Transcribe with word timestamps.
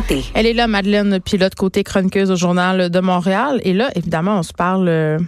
santé. 0.00 0.24
Elle 0.34 0.46
est 0.46 0.52
là, 0.52 0.66
Madeleine 0.66 1.20
Pilote, 1.20 1.54
côté 1.54 1.84
chroniqueuse 1.84 2.30
au 2.30 2.36
Journal 2.36 2.90
de 2.90 3.00
Montréal. 3.00 3.60
Et 3.64 3.72
là, 3.72 3.90
évidemment, 3.94 4.38
on 4.38 4.42
se 4.42 4.52
parle 4.52 4.88
euh, 4.88 5.18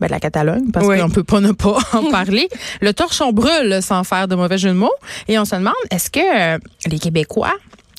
ben, 0.00 0.06
de 0.06 0.12
la 0.12 0.20
Catalogne, 0.20 0.70
parce 0.72 0.86
Oui. 0.86 0.98
qu'on 0.98 1.10
peut 1.10 1.24
pas 1.24 1.40
ne 1.40 1.52
pas 1.52 1.78
en 1.92 2.04
parler. 2.10 2.48
Le 2.80 2.92
torchon 2.92 3.32
brûle 3.32 3.78
sans 3.82 4.04
faire 4.04 4.28
de 4.28 4.34
mauvais 4.34 4.58
jeu 4.58 4.70
de 4.70 4.74
mots. 4.74 4.92
Et 5.28 5.38
on 5.38 5.44
se 5.44 5.54
demande, 5.56 5.74
est-ce 5.90 6.10
que 6.10 6.20
euh, 6.54 6.58
les 6.86 6.98
Québécois 6.98 7.54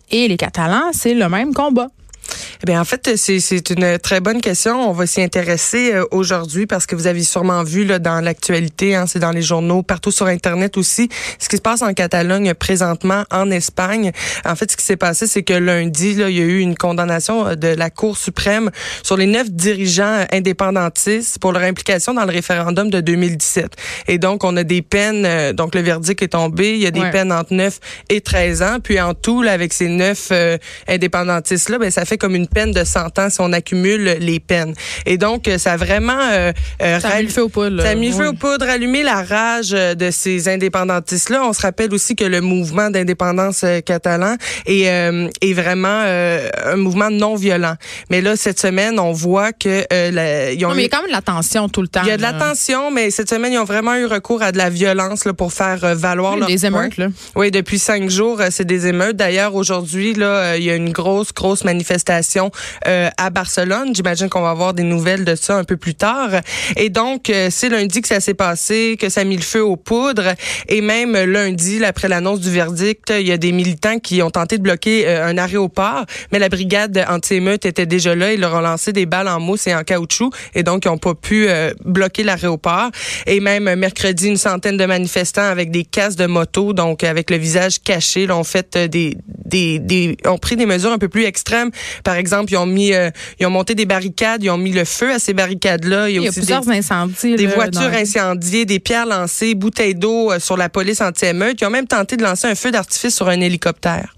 et 0.10 0.28
les 0.28 0.38
Catalans, 0.38 0.92
c'est 0.94 1.14
le 1.14 1.30
même 1.30 1.54
combat? 1.54 1.88
Eh 2.64 2.66
bien, 2.66 2.80
en 2.80 2.86
fait, 2.86 3.16
c'est 3.18 3.40
c'est 3.40 3.70
une 3.72 3.98
très 4.00 4.20
bonne 4.22 4.42
question. 4.42 4.90
On 4.90 4.94
va 4.94 5.08
s'y 5.08 5.22
intéresser 5.22 5.94
euh, 5.94 6.06
aujourd'hui 6.12 6.68
parce 6.68 6.86
que 6.86 6.96
vous 6.96 7.08
avez 7.08 7.24
sûrement 7.24 7.64
vu 7.64 7.86
là, 7.86 8.00
dans 8.00 8.22
l'actualité, 8.22 8.96
hein, 8.96 9.06
c'est 9.08 9.20
dans 9.20 9.32
les 9.32 9.42
journaux, 9.42 9.84
partout 9.84 10.12
sur 10.12 10.28
Internet 10.28 10.78
aussi, 10.78 11.10
ce 11.40 11.50
qui 11.50 11.58
se 11.58 11.62
passe 11.62 11.82
en 11.82 11.94
Catalogne 11.94 12.54
présentement, 12.54 13.24
en 13.32 13.50
Espagne. 13.52 14.12
En 14.46 14.56
fait, 14.56 14.72
ce 14.72 14.78
qui 14.78 14.86
s'est 14.86 14.98
passé, 14.98 15.28
c'est 15.28 15.44
que 15.44 15.54
lundi, 15.54 16.14
là, 16.16 16.30
il 16.30 16.38
y 16.38 16.42
a 16.42 16.46
eu 16.46 16.60
une 16.60 16.76
condamnation 16.76 17.48
euh, 17.48 17.56
de 17.56 17.68
la 17.68 17.90
Cour 17.90 18.18
suprême 18.18 18.70
sur 19.04 19.18
les 19.18 19.26
neuf 19.28 19.50
dirigeants 19.50 20.26
indépendantistes 20.32 21.40
pour 21.40 21.52
leur 21.52 21.64
implication 21.64 22.14
dans 22.14 22.26
le 22.26 22.32
référendum 22.32 22.90
de 22.90 23.00
2017. 23.02 23.76
Et 24.08 24.18
donc, 24.18 24.44
on 24.44 24.56
a 24.58 24.64
des 24.64 24.82
peines, 24.82 25.26
euh, 25.26 25.54
donc 25.54 25.76
le 25.76 25.82
verdict 25.82 26.22
est 26.22 26.30
tombé, 26.30 26.74
il 26.74 26.82
y 26.82 26.88
a 26.88 26.92
des 26.92 27.02
Ouais. 27.02 27.12
peines 27.12 27.32
entre 27.32 27.54
9 27.54 27.80
et 28.10 28.22
13 28.22 28.62
ans. 28.62 28.78
Puis 28.84 29.02
en 29.02 29.14
tout, 29.16 29.42
là, 29.42 29.54
avec 29.54 29.74
ces 29.74 29.88
neuf 29.88 30.30
euh, 30.32 30.58
indépendantistes-là, 30.88 31.80
ben, 31.80 31.90
ça 31.90 32.06
fait 32.06 32.18
comme 32.22 32.36
une 32.36 32.48
peine 32.48 32.72
de 32.72 32.84
100 32.84 33.20
ans 33.20 33.30
si 33.30 33.42
on 33.42 33.52
accumule 33.52 34.18
les 34.20 34.40
peines. 34.40 34.74
Et 35.06 35.18
donc, 35.18 35.48
euh, 35.48 35.58
ça 35.58 35.74
a 35.74 35.78
vraiment... 35.78 36.18
euh, 36.32 36.54
euh, 36.82 37.00
Ça 37.00 37.10
a 37.10 37.18
mis 37.18 37.24
le 37.24 37.30
feu 37.30 37.44
aux 37.44 37.50
poudres. 37.50 37.82
ça 37.82 37.90
a 37.90 37.96
mis 37.96 38.10
le 38.10 38.14
feu 38.16 38.22
Oui. 38.22 38.28
aux 38.28 38.34
poudres, 38.34 38.70
allumé 38.70 39.04
la 39.04 39.24
rage 39.24 39.72
euh, 39.74 39.96
de 39.96 40.12
ces 40.12 40.48
indépendantistes-là. 40.48 41.44
On 41.44 41.54
se 41.54 41.62
rappelle 41.62 41.94
aussi 41.94 42.16
que 42.16 42.24
le 42.24 42.42
mouvement 42.42 42.90
d'indépendance 42.90 43.66
catalan 43.86 44.36
est, 44.66 44.88
euh, 44.90 45.28
est 45.42 45.54
vraiment 45.54 46.04
euh, 46.06 46.50
un 46.66 46.76
mouvement 46.78 47.10
non 47.10 47.36
violent. 47.36 47.76
Mais 48.10 48.22
là, 48.22 48.36
cette 48.36 48.60
semaine, 48.60 49.00
on 49.00 49.12
voit 49.12 49.52
que 49.54 49.84
euh, 49.92 50.12
la- 50.12 50.52
ils 50.52 50.64
ont 50.66 50.70
Non, 50.70 50.76
mais 50.76 50.84
il 50.84 50.86
y 50.86 50.88
a 50.88 50.90
quand 50.90 51.02
même 51.02 51.08
de 51.12 51.16
la 51.16 51.22
tension 51.22 51.68
tout 51.70 51.82
le 51.82 51.88
temps. 51.88 52.02
il 52.04 52.08
y 52.10 52.12
a 52.12 52.18
de 52.18 52.22
la 52.22 52.34
tension, 52.34 52.92
mais 52.92 53.10
cette 53.12 53.30
semaine, 53.30 53.54
ils 53.54 53.60
ont 53.60 53.64
vraiment 53.66 53.96
eu 53.96 54.06
recours 54.06 54.42
à 54.44 54.52
de 54.52 54.58
la 54.58 54.70
violence 54.70 55.26
là, 55.26 55.34
pour 55.34 55.54
faire 55.54 55.96
valoir 55.96 56.34
Oui, 56.34 56.40
leur 56.40 56.48
Des 56.50 56.66
émeutes, 56.66 56.98
là. 56.98 57.08
oui, 57.36 57.50
depuis 57.52 57.80
cinq 57.80 58.10
jours, 58.10 58.40
c'est 58.52 58.66
des 58.66 58.88
émeutes. 58.88 59.16
D'ailleurs, 59.18 59.56
aujourd'hui, 59.56 60.14
là, 60.14 60.56
il 60.58 60.64
y 60.64 60.70
a 60.70 60.76
une 60.76 60.92
grosse, 60.92 61.34
grosse 61.34 61.64
manifestation 61.64 62.11
euh, 62.88 63.10
à 63.18 63.30
Barcelone. 63.30 63.96
J'imagine 63.96 64.30
qu'on 64.30 64.42
va 64.42 64.52
avoir 64.52 64.74
des 64.74 64.84
nouvelles 64.84 65.26
de 65.26 65.36
ça 65.36 65.58
un 65.58 65.64
peu 65.64 65.78
plus 65.78 65.96
tard. 65.96 66.30
Et 66.76 66.90
donc, 66.90 67.30
euh, 67.30 67.50
c'est 67.52 67.70
lundi 67.70 68.02
que 68.02 68.08
ça 68.08 68.20
s'est 68.20 68.34
passé, 68.34 68.98
que 69.00 69.10
ça 69.10 69.22
a 69.22 69.24
mis 69.24 69.38
le 69.38 69.42
feu 69.44 69.64
aux 69.64 69.78
poudres. 69.78 70.34
Et 70.68 70.82
même 70.82 71.14
lundi, 71.14 71.84
après 71.84 72.08
l'annonce 72.08 72.40
du 72.40 72.52
verdict, 72.52 73.14
il 73.20 73.28
y 73.28 73.32
a 73.32 73.38
des 73.38 73.52
militants 73.52 74.00
qui 74.00 74.22
ont 74.22 74.30
tenté 74.30 74.58
de 74.58 74.64
bloquer 74.64 75.08
euh, 75.08 75.26
un 75.26 75.38
aéroport, 75.38 76.06
mais 76.32 76.40
la 76.40 76.50
brigade 76.50 77.06
anti-émeute 77.08 77.66
était 77.66 77.86
déjà 77.86 78.16
là. 78.16 78.34
Ils 78.34 78.40
leur 78.40 78.54
ont 78.54 78.62
lancé 78.62 78.94
des 78.94 79.06
balles 79.06 79.28
en 79.28 79.40
mousse 79.40 79.68
et 79.68 79.76
en 79.76 79.84
caoutchouc, 79.84 80.32
et 80.56 80.64
donc 80.64 80.86
ils 80.86 80.90
n'ont 80.90 80.98
pas 80.98 81.16
pu 81.16 81.48
euh, 81.48 81.74
bloquer 81.86 82.24
l'aéroport. 82.24 82.90
Et 83.26 83.40
même 83.40 83.74
mercredi, 83.76 84.28
une 84.28 84.38
centaine 84.38 84.78
de 84.78 84.86
manifestants 84.86 85.42
avec 85.42 85.72
des 85.72 85.84
casques 85.84 86.18
de 86.18 86.26
moto, 86.26 86.74
donc 86.74 87.04
avec 87.04 87.30
le 87.30 87.38
visage 87.38 87.82
caché, 87.82 88.28
là, 88.28 88.38
ont 88.38 88.44
fait 88.44 88.76
euh, 88.76 88.88
des, 88.88 89.18
des, 89.46 89.80
des, 89.80 90.18
ont 90.26 90.38
pris 90.38 90.56
des 90.56 90.66
mesures 90.66 90.92
un 90.92 90.98
peu 90.98 91.10
plus 91.10 91.26
extrêmes. 91.26 91.72
Par 92.04 92.16
exemple, 92.16 92.52
ils 92.52 92.58
ont 92.58 92.66
mis, 92.66 92.94
euh, 92.94 93.10
ils 93.40 93.46
ont 93.46 93.50
monté 93.50 93.76
des 93.76 93.86
barricades, 93.86 94.44
ils 94.44 94.50
ont 94.50 94.58
mis 94.58 94.72
le 94.72 94.86
feu 94.86 95.12
à 95.14 95.20
ces 95.20 95.34
barricades-là. 95.34 96.10
Il 96.10 96.16
y 96.16 96.18
a 96.18 96.22
aussi 96.30 96.40
plusieurs 96.40 96.62
des, 96.66 96.72
incendies. 96.78 97.36
des 97.36 97.46
là, 97.48 97.54
voitures 97.56 97.82
dans- 97.90 97.98
incendiées, 97.98 98.66
des 98.66 98.80
pierres 98.80 99.06
lancées, 99.06 99.56
bouteilles 99.56 99.96
d'eau 99.96 100.32
euh, 100.32 100.40
sur 100.40 100.58
la 100.58 100.70
police 100.70 101.02
anti-émeute. 101.02 101.60
Ils 101.62 101.66
ont 101.66 101.70
même 101.72 101.88
tenté 101.88 102.18
de 102.18 102.24
lancer 102.24 102.48
un 102.48 102.56
feu 102.56 102.72
d'artifice 102.72 103.16
sur 103.16 103.28
un 103.30 103.40
hélicoptère. 103.42 104.14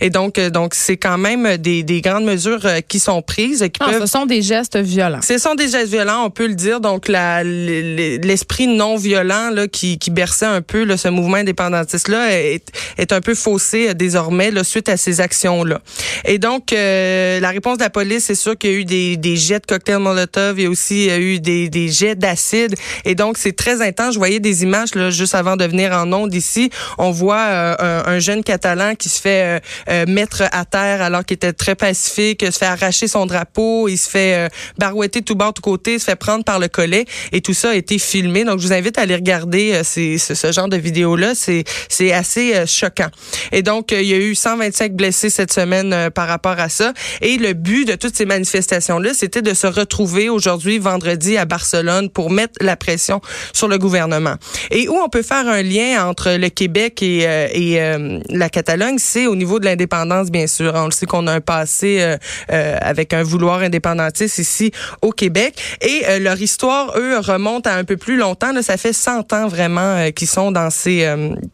Et 0.00 0.10
donc, 0.10 0.38
euh, 0.38 0.50
donc 0.50 0.74
c'est 0.74 0.96
quand 0.96 1.18
même 1.18 1.56
des, 1.56 1.82
des 1.82 2.00
grandes 2.00 2.24
mesures 2.24 2.64
euh, 2.64 2.80
qui 2.86 2.98
sont 2.98 3.22
prises, 3.22 3.66
qui 3.72 3.80
Non, 3.82 3.90
peuvent 3.90 4.00
ce 4.02 4.06
sont 4.06 4.26
des 4.26 4.42
gestes 4.42 4.76
violents. 4.76 5.20
ce 5.22 5.38
sont 5.38 5.54
des 5.54 5.68
gestes 5.68 5.90
violents, 5.90 6.24
on 6.24 6.30
peut 6.30 6.46
le 6.46 6.54
dire. 6.54 6.80
Donc, 6.80 7.08
l'esprit 7.08 8.66
non 8.66 8.96
violent 8.96 9.50
là, 9.52 9.68
qui, 9.68 9.98
qui 9.98 10.10
berçait 10.10 10.46
un 10.46 10.62
peu 10.62 10.84
là, 10.84 10.96
ce 10.96 11.08
mouvement 11.08 11.36
indépendantiste-là 11.36 12.32
est, 12.40 12.62
est 12.98 13.12
un 13.12 13.20
peu 13.20 13.34
faussé 13.34 13.88
euh, 13.90 13.94
désormais 13.94 14.50
là, 14.50 14.64
suite 14.64 14.88
à 14.88 14.96
ces 14.96 15.20
actions-là. 15.20 15.80
Et 16.24 16.38
donc, 16.38 16.72
euh, 16.72 17.25
la 17.40 17.50
réponse 17.50 17.78
de 17.78 17.82
la 17.82 17.90
police, 17.90 18.24
c'est 18.24 18.34
sûr 18.34 18.56
qu'il 18.56 18.70
y 18.70 18.74
a 18.74 18.76
eu 18.78 18.84
des, 18.84 19.16
des 19.16 19.36
jets 19.36 19.60
de 19.60 19.66
cocktails 19.66 19.98
Molotov, 19.98 20.58
il 20.58 20.64
y 20.64 20.66
a 20.66 20.70
aussi 20.70 21.08
eu 21.08 21.40
des, 21.40 21.68
des 21.68 21.88
jets 21.88 22.14
d'acide. 22.14 22.74
Et 23.04 23.14
donc, 23.14 23.38
c'est 23.38 23.54
très 23.56 23.80
intense. 23.82 24.14
Je 24.14 24.18
voyais 24.18 24.40
des 24.40 24.62
images 24.62 24.94
là, 24.94 25.10
juste 25.10 25.34
avant 25.34 25.56
de 25.56 25.64
venir 25.64 25.92
en 25.92 26.12
onde 26.12 26.34
ici. 26.34 26.70
On 26.98 27.10
voit 27.10 27.38
euh, 27.46 27.74
un, 27.78 28.12
un 28.14 28.18
jeune 28.18 28.42
catalan 28.42 28.94
qui 28.94 29.08
se 29.08 29.20
fait 29.20 29.42
euh, 29.42 29.60
euh, 29.90 30.04
mettre 30.08 30.42
à 30.52 30.64
terre 30.64 31.02
alors 31.02 31.24
qu'il 31.24 31.36
était 31.36 31.52
très 31.52 31.74
pacifique, 31.74 32.44
se 32.44 32.58
fait 32.58 32.66
arracher 32.66 33.08
son 33.08 33.26
drapeau, 33.26 33.88
il 33.88 33.96
se 33.98 34.08
fait 34.08 34.34
euh, 34.34 34.48
barouetter 34.78 35.22
tout 35.22 35.34
bord, 35.34 35.52
tout 35.54 35.62
côté, 35.62 35.98
se 35.98 36.04
fait 36.04 36.16
prendre 36.16 36.44
par 36.44 36.58
le 36.58 36.68
collet 36.68 37.04
et 37.32 37.40
tout 37.40 37.54
ça 37.54 37.70
a 37.70 37.74
été 37.74 37.98
filmé. 37.98 38.44
Donc, 38.44 38.60
je 38.60 38.66
vous 38.66 38.72
invite 38.72 38.98
à 38.98 39.02
aller 39.02 39.14
regarder 39.16 39.72
euh, 39.74 39.82
ces- 39.84 40.18
ce, 40.18 40.34
ce 40.34 40.52
genre 40.52 40.68
de 40.68 40.76
vidéos-là. 40.76 41.32
C'est, 41.34 41.64
assez 42.12 42.54
euh, 42.54 42.66
choquant. 42.66 43.08
Et 43.52 43.62
donc, 43.62 43.92
euh, 43.92 44.00
il 44.00 44.08
y 44.08 44.14
a 44.14 44.16
eu 44.18 44.34
125 44.34 44.92
blessés 44.92 45.28
cette 45.30 45.52
semaine 45.52 45.92
euh, 45.92 46.10
par 46.10 46.28
rapport 46.28 46.58
à 46.58 46.68
ça. 46.68 46.92
Et 47.20 47.36
le 47.38 47.52
but 47.52 47.86
de 47.86 47.94
toutes 47.94 48.16
ces 48.16 48.26
manifestations-là, 48.26 49.14
c'était 49.14 49.42
de 49.42 49.54
se 49.54 49.66
retrouver 49.66 50.28
aujourd'hui, 50.28 50.78
vendredi, 50.78 51.36
à 51.36 51.44
Barcelone 51.44 52.10
pour 52.10 52.30
mettre 52.30 52.54
la 52.60 52.76
pression 52.76 53.20
sur 53.52 53.68
le 53.68 53.78
gouvernement. 53.78 54.36
Et 54.70 54.88
où 54.88 54.94
on 54.94 55.08
peut 55.08 55.22
faire 55.22 55.48
un 55.48 55.62
lien 55.62 56.06
entre 56.06 56.36
le 56.36 56.48
Québec 56.48 57.02
et, 57.02 57.26
euh, 57.26 57.48
et 57.52 57.80
euh, 57.80 58.20
la 58.30 58.48
Catalogne, 58.48 58.98
c'est 58.98 59.26
au 59.26 59.36
niveau 59.36 59.58
de 59.58 59.64
l'indépendance, 59.64 60.30
bien 60.30 60.46
sûr. 60.46 60.72
On 60.74 60.86
le 60.86 60.90
sait 60.90 61.06
qu'on 61.06 61.26
a 61.26 61.32
un 61.32 61.40
passé 61.40 61.98
euh, 62.00 62.16
euh, 62.52 62.76
avec 62.80 63.12
un 63.12 63.22
vouloir 63.22 63.60
indépendantiste 63.60 64.38
ici 64.38 64.72
au 65.02 65.10
Québec. 65.10 65.54
Et 65.80 66.02
euh, 66.08 66.18
leur 66.18 66.40
histoire, 66.40 66.96
eux, 66.96 67.18
remonte 67.18 67.66
à 67.66 67.74
un 67.74 67.84
peu 67.84 67.96
plus 67.96 68.16
longtemps. 68.16 68.52
Là, 68.52 68.62
ça 68.62 68.76
fait 68.76 68.92
100 68.92 69.32
ans 69.32 69.48
vraiment 69.48 69.80
euh, 69.80 70.10
qu'ils 70.10 70.28
sont 70.28 70.52
dans 70.52 70.70
ces, 70.70 71.06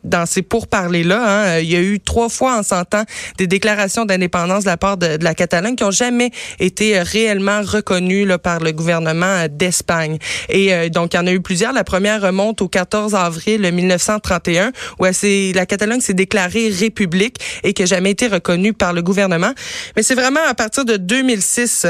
dans 0.05 0.27
ces 0.27 0.43
pourparlers-là. 0.43 1.23
Hein. 1.25 1.59
Il 1.61 1.71
y 1.71 1.77
a 1.77 1.81
eu 1.81 2.01
trois 2.01 2.29
fois 2.29 2.59
en 2.59 2.63
100 2.63 2.95
ans 2.95 3.05
des 3.39 3.47
déclarations 3.47 4.05
d'indépendance 4.05 4.65
de 4.65 4.69
la 4.69 4.77
part 4.77 4.97
de, 4.97 5.17
de 5.17 5.25
la 5.25 5.35
Catalogne 5.35 5.42
qui 5.77 5.85
ont 5.85 5.91
jamais 5.91 6.31
été 6.59 6.99
euh, 6.99 7.03
réellement 7.03 7.63
reconnues 7.63 8.25
là, 8.25 8.39
par 8.39 8.61
le 8.61 8.73
gouvernement 8.73 9.27
euh, 9.27 9.49
d'Espagne. 9.49 10.19
Et 10.49 10.75
euh, 10.75 10.89
donc, 10.89 11.15
il 11.15 11.17
y 11.17 11.21
en 11.21 11.27
a 11.27 11.33
eu 11.33 11.41
plusieurs. 11.41 11.73
La 11.73 11.85
première 11.85 12.23
remonte 12.23 12.63
au 12.63 12.69
14 12.69 13.15
avril 13.15 13.71
1931, 13.73 14.73
où 14.99 15.05
la 15.05 15.67
Catalogne 15.67 16.01
s'est 16.01 16.15
déclarée 16.15 16.69
république 16.69 17.39
et 17.63 17.73
qui 17.73 17.83
n'a 17.83 17.87
jamais 17.87 18.11
été 18.11 18.27
reconnue 18.27 18.73
par 18.73 18.93
le 18.93 19.03
gouvernement. 19.03 19.53
Mais 19.97 20.03
c'est 20.03 20.15
vraiment 20.15 20.41
à 20.49 20.55
partir 20.55 20.85
de 20.85 20.97
2006 20.97 21.87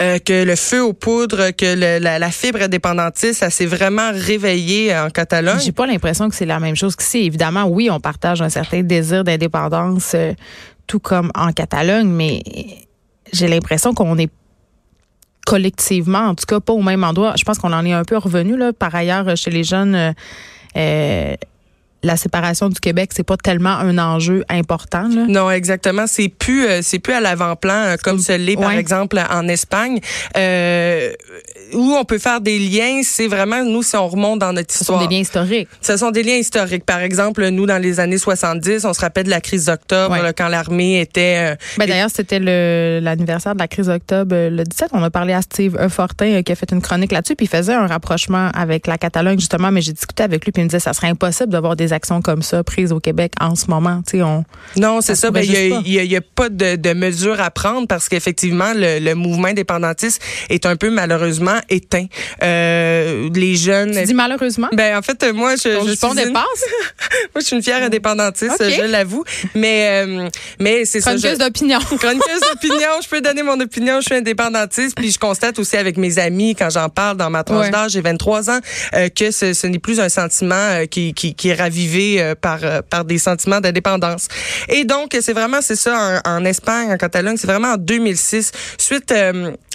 euh, 0.00 0.18
que 0.18 0.44
le 0.44 0.56
feu 0.56 0.82
aux 0.82 0.92
poudres, 0.92 1.54
que 1.56 1.98
la, 1.98 2.30
fibre 2.30 2.62
indépendantiste, 2.62 3.40
ça 3.40 3.50
s'est 3.50 3.66
vraiment 3.66 4.10
réveillé 4.12 4.96
en 4.96 5.10
Catalogne. 5.10 5.58
J'ai 5.62 5.72
pas 5.72 5.86
l'impression 5.86 6.28
que 6.28 6.34
c'est 6.34 6.46
la 6.46 6.60
même 6.60 6.76
chose 6.76 6.96
qu'ici. 6.96 7.18
Évidemment, 7.18 7.64
oui, 7.64 7.90
on 7.90 8.00
partage 8.00 8.42
un 8.42 8.48
certain 8.48 8.82
désir 8.82 9.24
d'indépendance, 9.24 10.14
tout 10.86 11.00
comme 11.00 11.30
en 11.34 11.52
Catalogne, 11.52 12.08
mais 12.08 12.42
j'ai 13.32 13.48
l'impression 13.48 13.94
qu'on 13.94 14.18
est 14.18 14.30
collectivement, 15.46 16.28
en 16.28 16.34
tout 16.34 16.46
cas, 16.46 16.60
pas 16.60 16.72
au 16.72 16.82
même 16.82 17.04
endroit. 17.04 17.34
Je 17.36 17.44
pense 17.44 17.58
qu'on 17.58 17.72
en 17.72 17.84
est 17.84 17.92
un 17.92 18.04
peu 18.04 18.16
revenu 18.16 18.56
là. 18.56 18.72
Par 18.72 18.94
ailleurs, 18.94 19.36
chez 19.36 19.50
les 19.50 19.64
jeunes, 19.64 19.94
euh, 19.94 20.12
euh, 20.76 21.34
la 22.02 22.16
séparation 22.16 22.68
du 22.68 22.80
Québec, 22.80 23.10
c'est 23.14 23.22
pas 23.22 23.36
tellement 23.36 23.70
un 23.76 23.96
enjeu 23.98 24.44
important. 24.48 25.08
Là. 25.08 25.24
Non, 25.28 25.50
exactement. 25.50 26.06
C'est 26.06 26.28
plus, 26.28 26.66
euh, 26.66 26.80
c'est 26.82 26.98
plus 26.98 27.12
à 27.12 27.20
l'avant-plan 27.20 27.74
euh, 27.74 27.96
comme 28.02 28.18
ce 28.18 28.32
l'est 28.32 28.56
par 28.56 28.70
Ouais. 28.70 28.78
exemple 28.78 29.20
en 29.30 29.46
Espagne, 29.48 30.00
euh, 30.36 31.12
où 31.74 31.92
on 31.98 32.04
peut 32.04 32.18
faire 32.18 32.40
des 32.40 32.58
liens. 32.58 33.00
C'est 33.04 33.26
vraiment 33.28 33.64
nous 33.64 33.82
si 33.82 33.96
on 33.96 34.08
remonte 34.08 34.38
dans 34.40 34.52
notre 34.52 34.72
Ce 34.72 34.78
sont 34.84 34.94
histoire. 34.94 35.08
des 35.08 35.14
liens 35.14 35.20
historiques. 35.20 35.68
Ce 35.80 35.96
sont 35.96 36.10
des 36.10 36.22
liens 36.22 36.36
historiques. 36.36 36.84
Par 36.84 37.00
exemple, 37.00 37.46
nous 37.48 37.66
dans 37.66 37.78
les 37.80 38.00
années 38.00 38.18
70, 38.18 38.84
on 38.84 38.92
se 38.92 39.00
rappelle 39.00 39.24
de 39.24 39.30
la 39.30 39.40
crise 39.40 39.66
d'octobre 39.66 40.12
Ouais. 40.20 40.32
quand 40.36 40.48
l'armée 40.48 41.00
était. 41.00 41.52
euh, 41.52 41.56
Ben, 41.78 41.86
D'ailleurs, 41.86 42.10
c'était 42.12 42.38
le- 42.40 43.00
l'anniversaire 43.02 43.54
de 43.54 43.60
la 43.60 43.68
crise 43.68 43.86
d'octobre 43.86 44.34
euh, 44.34 44.50
le 44.50 44.64
17. 44.64 44.88
On 44.92 45.02
a 45.02 45.10
parlé 45.10 45.32
à 45.32 45.42
Steve. 45.42 45.76
Fortin 45.88 46.26
euh, 46.26 46.42
qui 46.42 46.52
a 46.52 46.54
fait 46.54 46.70
une 46.72 46.82
chronique 46.82 47.12
là-dessus, 47.12 47.36
puis 47.36 47.46
il 47.46 47.48
faisait 47.48 47.74
un 47.74 47.86
rapprochement 47.86 48.50
avec 48.54 48.86
la 48.86 48.98
Catalogne, 48.98 49.38
justement, 49.38 49.70
mais 49.70 49.80
j'ai 49.80 49.92
discuté 49.92 50.22
avec 50.22 50.44
lui, 50.44 50.52
puis 50.52 50.62
il 50.62 50.64
me 50.64 50.68
disait 50.70 50.80
ça 50.80 50.92
serait 50.92 51.08
impossible 51.08 51.50
d'avoir 51.50 51.76
des 51.76 51.91
actions 51.92 52.22
comme 52.22 52.42
ça 52.42 52.62
prises 52.64 52.92
au 52.92 53.00
Québec 53.00 53.32
en 53.40 53.54
ce 53.54 53.66
moment. 53.68 54.02
Tu 54.06 54.18
sais, 54.18 54.22
on, 54.22 54.44
Non, 54.76 55.00
c'est 55.00 55.14
Ça 55.14 55.30
Ben, 55.30 55.42
il 55.44 55.52
y 55.52 56.16
a, 56.16 56.20
pas. 56.20 56.44
a- 56.44 56.46
a 56.46 56.48
de, 56.48 56.76
de 56.76 56.92
mesures 56.94 57.40
à 57.40 57.50
prendre 57.50 57.86
parce 57.86 58.08
qu'effectivement, 58.08 58.72
le, 58.74 58.98
le 58.98 59.14
mouvement 59.14 59.48
indépendantiste 59.48 60.20
est 60.50 60.66
un 60.66 60.76
peu 60.76 60.90
malheureusement 60.90 61.58
éteint. 61.68 62.06
Euh, 62.42 63.28
les 63.34 63.54
jeunes. 63.56 63.92
tu 63.94 64.04
dis 64.04 64.14
malheureusement? 64.14 64.68
Ben 64.72 64.96
en 64.96 65.02
fait, 65.02 65.32
moi, 65.32 65.54
je, 65.56 65.68
je 65.86 65.92
suis 65.94 66.06
une- 66.06 66.32
moi, 66.32 66.42
je 67.36 67.40
suis 67.42 67.56
une 67.56 67.62
fière 67.62 67.82
indépendantiste, 67.82 68.56
je 68.60 68.82
l'avoue. 68.90 69.24
Mais, 69.54 70.04
euh, 70.06 70.28
mais 70.58 70.84
c'est 70.84 71.00
ça. 71.00 71.10
Chroniqueuse 71.10 71.38
je- 71.38 71.44
d'opinion. 71.44 71.78
Chroniqueuse 71.98 72.40
d'opinion, 72.52 72.88
je 73.02 73.08
peux 73.08 73.20
donner 73.20 73.42
mon 73.42 73.58
opinion, 73.60 74.00
je 74.00 74.06
suis 74.06 74.14
indépendantiste, 74.14 74.96
puis 74.96 75.10
je 75.10 75.18
constate 75.18 75.58
aussi 75.58 75.76
avec 75.76 75.96
mes 75.96 76.18
amis 76.18 76.54
quand 76.54 76.70
j'en 76.70 76.88
parle 76.88 77.16
dans 77.16 77.30
ma 77.30 77.44
tranche 77.44 77.66
Ouais. 77.66 77.70
d'âge, 77.70 77.92
j'ai 77.92 78.00
23 78.00 78.50
ans, 78.50 78.58
euh, 78.94 79.08
que 79.08 79.30
ce, 79.30 79.52
ce 79.52 79.66
n'est 79.66 79.78
plus 79.78 80.00
un 80.00 80.08
sentiment 80.08 80.54
euh, 80.56 80.86
qui, 80.86 81.12
qui, 81.14 81.34
qui 81.34 81.48
est 81.50 81.54
ravivé 81.54 81.81
ravivée 81.82 82.34
par 82.40 82.60
par 82.88 83.04
des 83.04 83.18
sentiments 83.18 83.60
d'indépendance. 83.60 84.28
Et 84.68 84.84
donc 84.84 85.16
c'est 85.20 85.32
vraiment 85.32 85.60
c'est 85.60 85.76
ça 85.76 86.22
en, 86.24 86.36
en, 86.36 86.44
Espagne, 86.44 86.92
en 86.92 86.96
Catalogne, 86.96 87.36
c'est 87.36 87.46
vraiment 87.46 87.72
en 87.72 87.76
2006 87.76 88.52
suite 88.78 89.12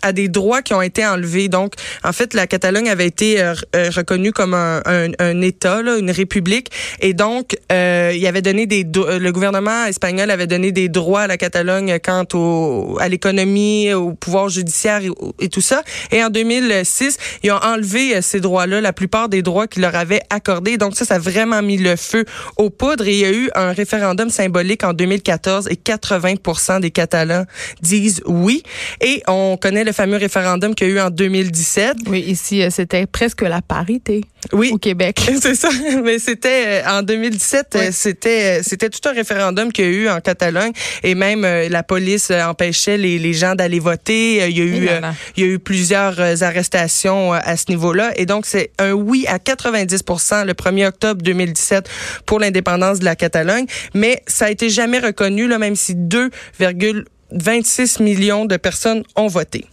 à 0.01 0.13
des 0.13 0.27
droits 0.27 0.61
qui 0.61 0.73
ont 0.73 0.81
été 0.81 1.05
enlevés. 1.05 1.49
Donc 1.49 1.73
en 2.03 2.13
fait 2.13 2.33
la 2.33 2.47
Catalogne 2.47 2.89
avait 2.89 3.07
été 3.07 3.41
reconnue 3.73 4.31
comme 4.31 4.53
un, 4.53 4.81
un, 4.85 5.09
un 5.19 5.41
État, 5.41 5.81
là, 5.81 5.97
une 5.97 6.11
république, 6.11 6.69
et 6.99 7.13
donc 7.13 7.57
il 7.69 8.17
y 8.17 8.27
avait 8.27 8.41
donné 8.41 8.65
des 8.65 8.83
le 8.83 9.31
gouvernement 9.31 9.85
espagnol 9.85 10.31
avait 10.31 10.47
donné 10.47 10.71
des 10.71 10.89
droits 10.89 11.21
à 11.21 11.27
la 11.27 11.37
Catalogne 11.37 11.99
quant 12.03 12.25
au 12.33 12.97
à 12.99 13.09
l'économie, 13.09 13.93
au 13.93 14.13
pouvoir 14.13 14.49
judiciaire 14.49 15.01
et, 15.39 15.49
tout 15.49 15.61
ça. 15.61 15.83
Et 16.11 16.23
en 16.23 16.29
2006, 16.29 17.17
ils 17.43 17.51
ont 17.51 17.59
enlevé 17.63 18.15
euh, 18.15 18.21
ces 18.21 18.39
droits-là, 18.39 18.81
la 18.81 18.93
plupart 18.93 19.29
des 19.29 19.41
droits 19.41 19.67
qu'ils 19.67 19.81
leur 19.81 19.95
avaient 19.95 20.21
accordés. 20.29 20.77
Donc 20.77 20.95
ça, 20.95 21.05
ça 21.05 21.15
a 21.15 21.19
vraiment 21.19 21.61
mis 21.61 21.77
le 21.77 21.95
feu 21.95 22.25
aux 22.57 22.69
poudres. 22.69 23.07
Et 23.07 23.13
il 23.13 23.19
y 23.19 23.25
a 23.25 23.31
eu 23.31 23.49
un 23.55 23.71
référendum 23.71 24.29
symbolique 24.29 24.83
en 24.83 24.93
2014 24.93 25.67
et 25.69 25.75
80 25.75 26.79
des 26.79 26.91
Catalans 26.91 27.45
disent 27.81 28.21
oui. 28.25 28.63
Et 29.01 29.23
on 29.27 29.57
connaît 29.57 29.83
le 29.87 29.93
fameux 29.93 30.17
référendum 30.17 30.75
qu'il 30.75 30.87
y 30.87 30.91
a 30.91 30.93
eu 30.93 30.99
en 30.99 31.09
2017. 31.09 31.97
Oui, 32.07 32.19
ici, 32.19 32.61
euh, 32.61 32.69
c'était 32.69 33.05
presque 33.05 33.41
la 33.41 33.61
parité. 33.61 34.21
Oui. 34.53 34.69
Au 34.71 34.77
Québec. 34.77 35.19
C'est 35.41 35.55
ça. 35.55 35.69
Mais 36.03 36.19
c'était 36.19 36.83
euh, 36.85 36.99
en 36.99 37.01
2017, 37.01 37.77
c'était 37.91 38.61
c'était 38.63 38.89
tout 38.89 39.07
un 39.09 39.13
référendum 39.13 39.71
qu'il 39.71 39.85
y 39.85 39.87
a 39.87 39.91
eu 39.91 40.09
en 40.09 40.19
Catalogne 40.19 40.71
et 41.03 41.15
même 41.15 41.41
la 41.41 41.83
police 41.83 42.31
empêchait 42.31 42.97
les, 42.97 43.19
les 43.19 43.33
gens 43.33 43.55
d'aller 43.55 43.79
voter. 43.79 44.47
Il 44.49 44.57
y 44.57 44.61
a 44.61 44.65
eu 44.65 44.89
il 45.35 45.43
y 45.43 45.47
a 45.47 45.49
eu 45.49 45.59
plusieurs 45.59 46.19
euh, 46.19 46.35
arrestations 46.41 47.33
euh, 47.33 47.39
à 47.43 47.57
ce 47.57 47.65
niveau-là. 47.69 48.11
Et 48.15 48.25
donc, 48.25 48.45
c'est 48.45 48.71
un 48.79 48.93
oui 48.93 49.25
à 49.27 49.39
90 49.39 50.03
le 50.45 50.53
1er 50.53 50.87
octobre 50.87 51.21
2017 51.21 51.89
pour 52.25 52.39
l'indépendance 52.39 52.99
de 52.99 53.05
la 53.05 53.15
Catalogne. 53.15 53.65
Mais 53.93 54.21
ça 54.27 54.45
a 54.45 54.49
été 54.49 54.69
jamais 54.69 54.99
reconnu, 54.99 55.47
là, 55.47 55.57
même 55.57 55.75
si 55.75 55.95
2,26 55.95 58.01
millions 58.01 58.45
de 58.45 58.55
personnes 58.57 59.03
ont 59.15 59.27
voté. 59.27 59.65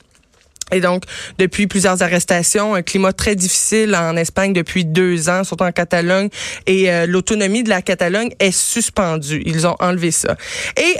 Et 0.72 0.80
donc, 0.80 1.04
depuis 1.38 1.66
plusieurs 1.66 2.02
arrestations, 2.02 2.74
un 2.74 2.82
climat 2.82 3.12
très 3.12 3.36
difficile 3.36 3.94
en 3.94 4.16
Espagne 4.16 4.52
depuis 4.52 4.84
deux 4.84 5.28
ans, 5.28 5.44
surtout 5.44 5.64
en 5.64 5.72
Catalogne, 5.72 6.28
et 6.66 6.90
euh, 6.90 7.06
l'autonomie 7.06 7.62
de 7.62 7.68
la 7.68 7.82
Catalogne 7.82 8.30
est 8.40 8.50
suspendue. 8.50 9.42
Ils 9.44 9.66
ont 9.66 9.76
enlevé 9.78 10.10
ça. 10.10 10.36
Et 10.76 10.96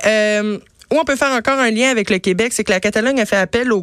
où 0.95 0.99
on 0.99 1.05
peut 1.05 1.17
faire 1.17 1.33
encore 1.33 1.59
un 1.59 1.73
lien 1.73 1.91
avec 1.91 2.09
le 2.09 2.19
Québec, 2.19 2.53
c'est 2.53 2.63
que 2.63 2.71
la 2.71 2.79
Catalogne 2.79 3.21
a 3.21 3.27
fait 3.27 3.37
appel 3.37 3.73
au, 3.73 3.83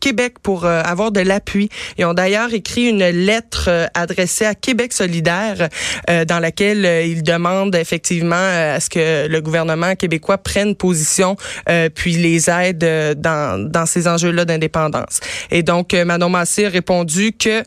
Québec 0.00 0.34
pour 0.40 0.64
euh, 0.64 0.80
avoir 0.84 1.10
de 1.10 1.20
l'appui. 1.20 1.68
Ils 1.98 2.04
ont 2.04 2.14
d'ailleurs 2.14 2.54
écrit 2.54 2.88
une 2.88 3.04
lettre 3.04 3.64
euh, 3.66 3.86
adressée 3.94 4.44
à 4.44 4.54
Québec 4.54 4.92
solidaire 4.92 5.68
euh, 6.08 6.24
dans 6.24 6.38
laquelle 6.38 6.84
ils 7.08 7.24
demandent 7.24 7.74
effectivement 7.74 8.36
à 8.36 8.78
ce 8.78 8.88
que 8.88 9.26
le 9.26 9.40
gouvernement 9.40 9.96
québécois 9.96 10.38
prenne 10.38 10.76
position 10.76 11.36
puis 11.94 12.12
les 12.12 12.48
aide 12.50 13.18
dans, 13.20 13.70
dans 13.70 13.86
ces 13.86 14.06
enjeux-là 14.06 14.44
d'indépendance. 14.44 15.20
Et 15.50 15.62
donc, 15.62 15.92
Manon 15.92 16.28
Massé 16.28 16.66
a 16.66 16.68
répondu 16.68 17.32
que 17.32 17.62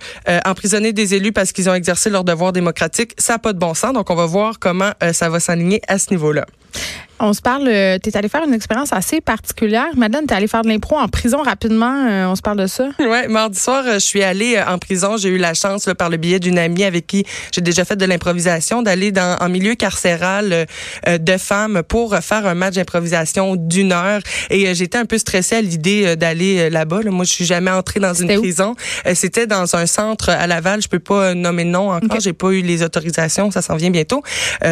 emprisonner 0.45 0.93
des 0.93 1.15
élus 1.15 1.31
parce 1.31 1.51
qu'ils 1.51 1.69
ont 1.69 1.73
exercé 1.73 2.09
leur 2.09 2.23
devoir 2.23 2.53
démocratique, 2.53 3.13
ça 3.17 3.33
n'a 3.33 3.39
pas 3.39 3.53
de 3.53 3.59
bon 3.59 3.73
sens. 3.73 3.93
Donc, 3.93 4.09
on 4.09 4.15
va 4.15 4.25
voir 4.25 4.59
comment 4.59 4.91
ça 5.11 5.29
va 5.29 5.39
s'aligner 5.39 5.81
à 5.87 5.97
ce 5.97 6.11
niveau-là. 6.11 6.45
On 7.23 7.33
se 7.33 7.41
parle, 7.41 7.67
euh, 7.67 7.99
tu 8.01 8.09
es 8.09 8.17
allé 8.17 8.29
faire 8.29 8.43
une 8.43 8.53
expérience 8.55 8.91
assez 8.93 9.21
particulière. 9.21 9.89
Madeleine, 9.95 10.25
tu 10.25 10.33
es 10.33 10.37
allé 10.37 10.47
faire 10.47 10.63
de 10.63 10.69
l'impro 10.69 10.97
en 10.97 11.07
prison 11.07 11.43
rapidement. 11.43 12.07
Euh, 12.09 12.25
on 12.25 12.35
se 12.35 12.41
parle 12.41 12.57
de 12.57 12.65
ça? 12.65 12.89
Oui, 12.99 13.27
mardi 13.29 13.59
soir, 13.59 13.83
euh, 13.85 13.93
je 13.95 13.99
suis 13.99 14.23
allée 14.23 14.59
en 14.59 14.79
prison. 14.79 15.17
J'ai 15.17 15.29
eu 15.29 15.37
la 15.37 15.53
chance, 15.53 15.87
par 15.97 16.09
le 16.09 16.17
biais 16.17 16.39
d'une 16.39 16.57
amie 16.57 16.83
avec 16.83 17.05
qui 17.05 17.25
j'ai 17.51 17.61
déjà 17.61 17.85
fait 17.85 17.95
de 17.95 18.05
l'improvisation, 18.05 18.81
d'aller 18.81 19.11
dans 19.11 19.37
en 19.39 19.49
milieu 19.49 19.75
carcéral 19.75 20.65
de 21.07 21.37
femmes 21.37 21.83
pour 21.87 22.15
faire 22.17 22.47
un 22.47 22.55
match 22.55 22.75
d'improvisation 22.75 23.55
d'une 23.55 23.91
heure. 23.91 24.21
Et 24.49 24.73
j'étais 24.73 24.97
un 24.97 25.05
peu 25.05 25.17
stressée 25.17 25.57
à 25.57 25.61
l'idée 25.61 26.15
d'aller 26.15 26.69
là-bas. 26.69 27.01
Moi, 27.05 27.25
je 27.25 27.33
suis 27.33 27.45
jamais 27.45 27.71
entrée 27.71 27.99
dans 27.99 28.13
une 28.13 28.39
prison. 28.39 28.75
C'était 29.13 29.47
dans 29.47 29.75
un 29.75 29.85
centre 29.85 30.29
à 30.29 30.47
Laval. 30.47 30.81
Je 30.81 30.87
peux 30.87 30.99
pas 30.99 31.33
nommer 31.33 31.65
le 31.65 31.71
nom 31.71 31.91
encore. 31.91 32.19
J'ai 32.19 32.33
pas 32.33 32.49
eu 32.51 32.61
les 32.61 32.83
autorisations. 32.83 33.51
Ça 33.51 33.61
s'en 33.61 33.75
vient 33.75 33.91
bientôt. 33.91 34.23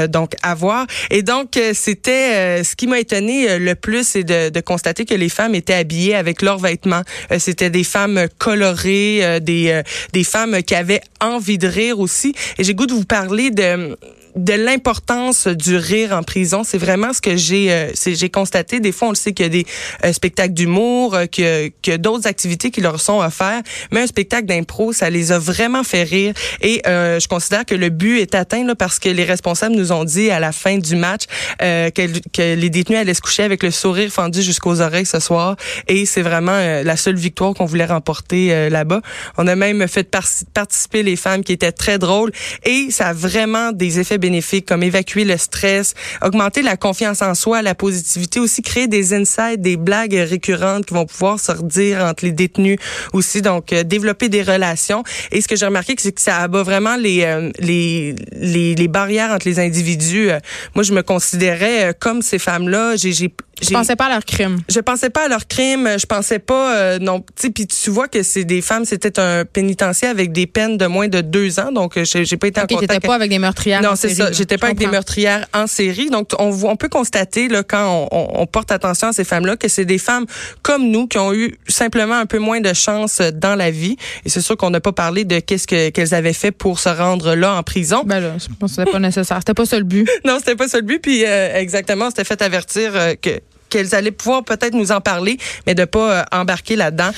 donc, 0.07 0.33
à 0.41 0.55
voir. 0.55 0.85
Et 1.09 1.21
donc, 1.21 1.59
c'était 1.73 2.38
euh, 2.39 2.63
ce 2.63 2.75
qui 2.75 2.87
m'a 2.87 2.99
étonné 2.99 3.49
euh, 3.49 3.59
le 3.59 3.75
plus, 3.75 4.07
c'est 4.07 4.23
de, 4.23 4.59
constater 4.61 5.05
que 5.05 5.13
les 5.13 5.29
femmes 5.29 5.55
étaient 5.55 5.73
habillées 5.73 6.15
avec 6.15 6.41
leurs 6.41 6.57
vêtements. 6.57 7.01
Euh, 7.31 7.39
c'était 7.39 7.69
des 7.69 7.83
femmes 7.83 8.27
colorées, 8.37 9.39
des, 9.41 9.81
des 10.13 10.23
femmes 10.23 10.61
qui 10.63 10.75
avaient 10.75 11.01
envie 11.21 11.57
de 11.57 11.67
rire 11.67 11.99
aussi. 11.99 12.33
Et 12.57 12.63
j'ai 12.63 12.73
goût 12.73 12.85
de 12.85 12.93
vous 12.93 13.05
parler 13.05 13.51
de 13.51 13.97
de 14.35 14.53
l'importance 14.53 15.47
du 15.47 15.75
rire 15.75 16.13
en 16.13 16.23
prison. 16.23 16.63
C'est 16.63 16.77
vraiment 16.77 17.13
ce 17.13 17.21
que 17.21 17.35
j'ai 17.35 17.71
euh, 17.71 17.91
j'ai 18.05 18.29
constaté. 18.29 18.79
Des 18.79 18.91
fois, 18.91 19.07
on 19.07 19.11
le 19.11 19.15
sait 19.15 19.33
qu'il 19.33 19.45
y 19.45 19.47
a 19.47 19.49
des 19.49 19.65
euh, 20.05 20.13
spectacles 20.13 20.53
d'humour, 20.53 21.15
euh, 21.15 21.25
que, 21.25 21.71
que 21.81 21.97
d'autres 21.97 22.27
activités 22.27 22.71
qui 22.71 22.81
leur 22.81 22.99
sont 22.99 23.19
offertes, 23.19 23.65
mais 23.91 24.01
un 24.01 24.07
spectacle 24.07 24.45
d'impro, 24.45 24.93
ça 24.93 25.09
les 25.09 25.31
a 25.31 25.39
vraiment 25.39 25.83
fait 25.83 26.03
rire. 26.03 26.33
Et 26.61 26.81
je 26.85 27.27
considère 27.27 27.65
que 27.65 27.75
le 27.75 27.89
but 27.89 28.19
est 28.19 28.35
atteint 28.35 28.63
là, 28.65 28.75
parce 28.75 28.99
que 28.99 29.09
les 29.09 29.23
responsables 29.23 29.75
nous 29.75 29.91
ont 29.91 30.03
dit 30.03 30.29
à 30.31 30.39
la 30.39 30.51
fin 30.51 30.77
du 30.77 30.95
match 30.95 31.23
que, 31.59 32.19
que, 32.29 32.55
les 32.55 32.69
détenus 32.69 32.99
allaient 32.99 33.13
se 33.13 33.21
coucher 33.21 33.43
avec 33.43 33.63
le 33.63 33.71
sourire 33.71 34.11
fendu 34.11 34.41
jusqu'aux 34.41 34.81
oreilles 34.81 35.05
ce 35.05 35.19
soir. 35.19 35.55
Et 35.87 36.05
c'est 36.05 36.21
vraiment 36.21 36.59
la 36.83 36.97
seule 36.97 37.15
victoire 37.15 37.53
qu'on 37.53 37.65
voulait 37.65 37.85
remporter 37.85 38.69
là-bas. 38.69 39.01
On 39.37 39.47
a 39.47 39.55
même 39.55 39.87
fait 39.87 40.09
participer 40.53 41.03
les 41.03 41.15
femmes 41.15 41.43
qui 41.43 41.53
étaient 41.53 41.71
très 41.71 41.97
drôles 41.97 42.31
et 42.65 42.91
ça 42.91 43.07
a 43.07 43.13
vraiment 43.13 43.71
des 43.71 43.99
effets 43.99 44.18
bénéfiques 44.19 44.67
comme 44.67 44.83
évacuer 44.83 45.25
le 45.25 45.37
stress, 45.37 45.93
augmenter 46.21 46.61
la 46.61 46.77
confiance 46.77 47.21
en 47.21 47.33
soi, 47.33 47.61
la 47.61 47.75
positivité, 47.75 48.39
aussi 48.39 48.61
créer 48.61 48.87
des 48.87 49.13
insights, 49.13 49.61
des 49.61 49.77
blagues 49.77 50.13
récurrentes 50.13 50.85
qui 50.85 50.93
vont 50.93 51.05
pouvoir 51.05 51.39
se 51.39 51.51
redire 51.51 52.03
entre 52.03 52.25
les 52.25 52.31
détenus 52.31 52.77
aussi. 53.13 53.41
Donc, 53.41 53.73
euh, 53.73 53.83
développer 53.83 54.29
des 54.29 54.43
relations. 54.43 55.03
Et 55.31 55.41
ce 55.41 55.47
que 55.47 55.55
j'ai 55.55 55.65
remarqué, 55.65 55.95
c'est 55.97 56.11
que 56.11 56.21
ça 56.21 56.37
abat 56.37 56.63
vraiment 56.63 56.95
les, 56.95 57.23
euh, 57.23 57.51
les, 57.59 58.15
les, 58.33 58.75
les, 58.75 58.87
barrières 58.87 59.31
entre 59.31 59.47
les 59.47 59.59
individus. 59.59 60.29
Euh, 60.29 60.39
moi, 60.75 60.83
je 60.83 60.93
me 60.93 61.01
considérais 61.01 61.93
comme 61.99 62.21
ces 62.21 62.39
femmes-là. 62.39 62.95
J'ai 62.95 63.31
je 63.61 63.69
pensais 63.71 63.95
pas 63.95 64.05
à 64.05 64.09
leur 64.09 64.25
crime. 64.25 64.59
Je 64.69 64.79
pensais 64.79 65.09
pas 65.09 65.25
à 65.25 65.27
leur 65.27 65.47
crime. 65.47 65.89
Je 65.99 66.05
pensais 66.05 66.39
pas 66.39 66.75
euh, 66.75 66.99
non. 66.99 67.23
Puis 67.35 67.67
tu 67.67 67.89
vois 67.89 68.07
que 68.07 68.23
c'est 68.23 68.45
des 68.45 68.61
femmes. 68.61 68.85
C'était 68.85 69.19
un 69.19 69.45
pénitencier 69.45 70.07
avec 70.07 70.31
des 70.31 70.47
peines 70.47 70.77
de 70.77 70.85
moins 70.85 71.07
de 71.07 71.21
deux 71.21 71.59
ans. 71.59 71.71
Donc 71.71 71.97
j'ai 72.03 72.37
pas 72.37 72.47
été 72.47 72.61
en 72.61 72.67
contact. 72.67 73.05
Pas 73.05 73.15
avec 73.15 73.29
des 73.29 73.39
meurtrières. 73.39 73.81
Non, 73.81 73.95
c'est 73.95 74.08
ça. 74.13 74.31
J'étais 74.31 74.57
pas 74.57 74.67
avec 74.67 74.77
des 74.77 74.87
meurtrières 74.87 75.47
en 75.53 75.67
série. 75.67 76.09
Donc 76.09 76.31
on, 76.39 76.51
on 76.63 76.75
peut 76.75 76.89
constater 76.89 77.47
là 77.47 77.63
quand 77.63 78.07
on, 78.11 78.41
on 78.41 78.45
porte 78.45 78.71
attention 78.71 79.07
à 79.07 79.13
ces 79.13 79.23
femmes-là 79.23 79.57
que 79.57 79.67
c'est 79.67 79.85
des 79.85 79.97
femmes 79.97 80.25
comme 80.61 80.89
nous 80.89 81.07
qui 81.07 81.17
ont 81.17 81.33
eu 81.33 81.57
simplement 81.67 82.15
un 82.15 82.25
peu 82.25 82.39
moins 82.39 82.61
de 82.61 82.73
chance 82.73 83.21
dans 83.21 83.55
la 83.55 83.71
vie. 83.71 83.97
Et 84.25 84.29
c'est 84.29 84.41
sûr 84.41 84.57
qu'on 84.57 84.69
n'a 84.69 84.79
pas 84.79 84.91
parlé 84.91 85.25
de 85.25 85.39
qu'est-ce 85.39 85.67
que 85.67 85.89
qu'elles 85.89 86.13
avaient 86.13 86.33
fait 86.33 86.51
pour 86.51 86.79
se 86.79 86.89
rendre 86.89 87.35
là 87.35 87.55
en 87.55 87.63
prison. 87.63 88.03
Ben 88.05 88.19
là, 88.19 88.33
je 88.37 88.47
pense 88.59 88.71
que 88.71 88.81
c'était 88.81 88.91
pas 88.91 88.99
nécessaire. 88.99 89.37
C'était 89.39 89.53
pas 89.53 89.65
ça 89.65 89.77
le 89.77 89.83
but. 89.83 90.09
non, 90.25 90.37
c'était 90.39 90.55
pas 90.55 90.67
ça 90.67 90.77
le 90.77 90.83
but. 90.83 90.99
Puis 91.01 91.25
euh, 91.25 91.55
exactement, 91.55 92.09
c'était 92.09 92.23
fait 92.23 92.41
avertir 92.41 92.91
euh, 92.95 93.13
que 93.21 93.39
qu'elles 93.69 93.93
allaient 93.93 94.11
pouvoir 94.11 94.43
peut-être 94.43 94.73
nous 94.73 94.91
en 94.91 94.99
parler, 94.99 95.37
mais 95.67 95.75
de 95.75 95.85
pas 95.85 96.11
euh, 96.11 96.23
embarquer 96.31 96.75
là-dedans. 96.75 97.11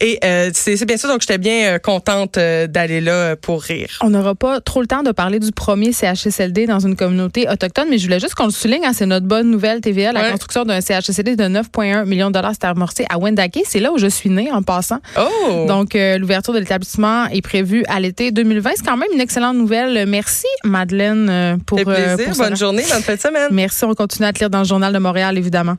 Et 0.00 0.18
euh, 0.24 0.50
c'est 0.54 0.84
bien 0.86 0.96
ça, 0.96 1.08
donc 1.08 1.20
j'étais 1.20 1.36
bien 1.36 1.74
euh, 1.74 1.78
contente 1.78 2.38
euh, 2.38 2.66
d'aller 2.66 3.02
là 3.02 3.36
pour 3.36 3.62
rire. 3.62 3.98
On 4.00 4.08
n'aura 4.08 4.34
pas 4.34 4.60
trop 4.60 4.80
le 4.80 4.86
temps 4.86 5.02
de 5.02 5.12
parler 5.12 5.38
du 5.38 5.52
premier 5.52 5.92
CHSLD 5.92 6.66
dans 6.66 6.80
une 6.80 6.96
communauté 6.96 7.46
autochtone, 7.50 7.88
mais 7.90 7.98
je 7.98 8.04
voulais 8.04 8.18
juste 8.18 8.34
qu'on 8.34 8.46
le 8.46 8.50
souligne, 8.50 8.86
hein, 8.86 8.92
c'est 8.94 9.04
notre 9.04 9.26
bonne 9.26 9.50
nouvelle 9.50 9.82
TVA, 9.82 10.12
la 10.12 10.30
construction 10.30 10.64
d'un 10.64 10.80
CHSLD 10.80 11.36
de 11.36 11.44
9,1 11.44 12.06
millions 12.06 12.28
de 12.28 12.34
dollars, 12.34 12.52
s'est 12.52 12.66
amorcé 12.66 13.04
à 13.10 13.18
Wendake. 13.18 13.60
C'est 13.66 13.80
là 13.80 13.92
où 13.92 13.98
je 13.98 14.06
suis 14.06 14.30
née 14.30 14.50
en 14.50 14.62
passant. 14.62 15.00
Oh! 15.18 15.66
Donc, 15.68 15.90
l'ouverture 15.94 16.54
de 16.54 16.58
l'établissement 16.58 17.26
est 17.26 17.42
prévue 17.42 17.84
à 17.88 18.00
l'été 18.00 18.30
2020. 18.30 18.70
C'est 18.76 18.84
quand 18.84 18.96
même 18.96 19.08
une 19.12 19.20
excellente 19.20 19.56
nouvelle. 19.56 20.06
Merci, 20.06 20.46
Madeleine, 20.64 21.58
pour, 21.66 21.78
plaisir. 21.78 22.16
pour 22.26 22.36
Bonne 22.36 22.56
journée, 22.56 22.84
bonne 22.90 23.02
fin 23.02 23.14
de 23.14 23.20
semaine. 23.20 23.48
Merci. 23.50 23.84
On 23.84 23.94
continue 23.94 24.26
à 24.26 24.32
te 24.32 24.38
lire 24.38 24.50
dans 24.50 24.60
le 24.60 24.64
Journal 24.64 24.92
de 24.92 24.98
Montréal, 24.98 25.36
évidemment. 25.36 25.76